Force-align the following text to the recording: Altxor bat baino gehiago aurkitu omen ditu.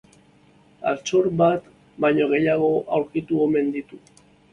Altxor 0.91 1.27
bat 1.41 1.67
baino 2.05 2.27
gehiago 2.31 2.71
aurkitu 2.97 3.43
omen 3.45 3.71
ditu. 3.77 4.01